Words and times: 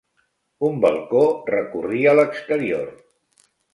Un 0.69 0.79
balcó 0.85 1.21
recorria 1.51 2.17
l'exterior. 2.21 2.89